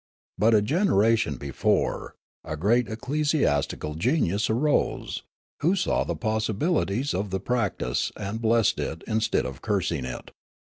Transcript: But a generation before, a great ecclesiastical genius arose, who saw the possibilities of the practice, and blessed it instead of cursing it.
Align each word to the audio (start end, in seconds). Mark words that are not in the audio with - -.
But 0.39 0.55
a 0.55 0.63
generation 0.63 1.35
before, 1.37 2.15
a 2.43 2.57
great 2.57 2.89
ecclesiastical 2.89 3.93
genius 3.93 4.49
arose, 4.49 5.21
who 5.59 5.75
saw 5.75 6.03
the 6.03 6.15
possibilities 6.15 7.13
of 7.13 7.29
the 7.29 7.39
practice, 7.39 8.11
and 8.17 8.41
blessed 8.41 8.79
it 8.79 9.03
instead 9.05 9.45
of 9.45 9.61
cursing 9.61 10.05
it. 10.05 10.31